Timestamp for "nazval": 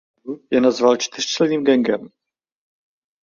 0.61-0.97